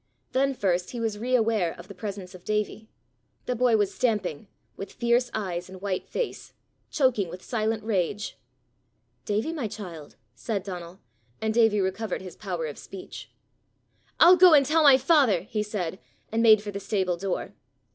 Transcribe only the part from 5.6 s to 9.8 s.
and white face choking with silent rage. "Davie, my